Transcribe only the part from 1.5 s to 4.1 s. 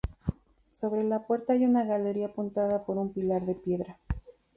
hay una galería apuntada por un pilar de piedra.